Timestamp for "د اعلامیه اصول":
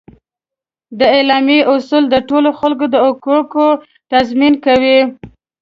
0.99-2.03